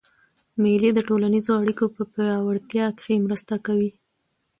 مېلې 0.61 0.89
د 0.93 0.99
ټولنیزو 1.07 1.51
اړیکو 1.61 1.85
په 1.95 2.03
پیاوړتیا 2.13 2.85
کښي 2.97 3.15
مرسته 3.25 3.55
کوي. 3.65 3.91